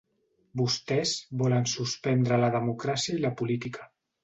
Vostès 0.61 1.11
volen 1.43 1.69
suspendre 1.73 2.41
la 2.47 2.51
democràcia 2.59 3.21
i 3.21 3.23
la 3.29 3.35
política. 3.45 3.89